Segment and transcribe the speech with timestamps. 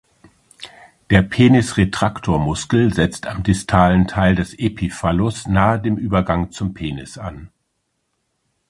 [1.11, 7.51] Der Penisretraktormuskel setzt am distalen Teil des Epiphallus nahe dem Übergang zum Penis an.